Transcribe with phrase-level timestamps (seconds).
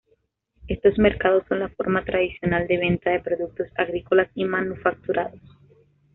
[0.67, 5.39] Estos mercados son la forma tradicional de venta de productos agrícolas y manufacturados.